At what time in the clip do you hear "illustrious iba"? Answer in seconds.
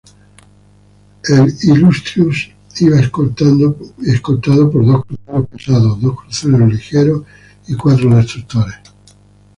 1.61-2.99